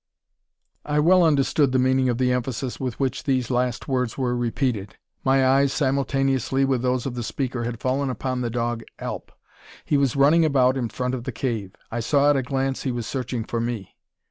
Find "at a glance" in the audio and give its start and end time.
12.31-12.81